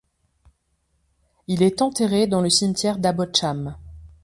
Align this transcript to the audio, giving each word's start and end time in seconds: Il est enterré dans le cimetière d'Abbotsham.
Il 1.45 1.61
est 1.61 1.83
enterré 1.83 2.25
dans 2.25 2.41
le 2.41 2.49
cimetière 2.49 2.97
d'Abbotsham. 2.97 3.77